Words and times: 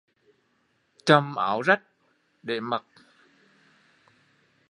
Chằm 1.05 1.35
áo 1.35 1.61
rách 1.61 1.81
để 2.43 2.59
mặc 2.59 2.83